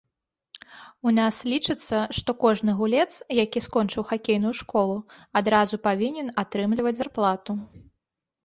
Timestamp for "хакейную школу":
4.13-4.97